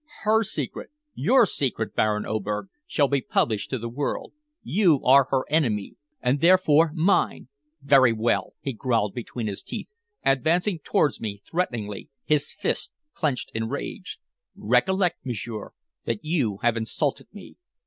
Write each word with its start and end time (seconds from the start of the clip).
Her 0.23 0.43
secret 0.43 0.89
your 1.13 1.45
secret, 1.45 1.93
Baron 1.93 2.25
Oberg 2.25 2.69
shall 2.87 3.07
be 3.07 3.21
published 3.21 3.69
to 3.69 3.77
the 3.77 3.87
world. 3.87 4.33
You 4.63 4.99
are 5.03 5.25
her 5.29 5.43
enemy 5.47 5.95
and 6.23 6.41
therefore 6.41 6.91
mine!" 6.95 7.49
"Very 7.83 8.11
well," 8.11 8.55
he 8.61 8.73
growled 8.73 9.13
between 9.13 9.45
his 9.45 9.61
teeth, 9.61 9.93
advancing 10.25 10.79
towards 10.79 11.21
me 11.21 11.43
threateningly, 11.47 12.09
his 12.25 12.51
fists 12.51 12.89
clenched 13.13 13.51
in 13.53 13.61
his 13.61 13.69
rage. 13.71 14.19
"Recollect, 14.55 15.23
m'sieur, 15.23 15.73
that 16.05 16.25
you 16.25 16.57
have 16.63 16.75
insulted 16.77 17.27
me. 17.31 17.57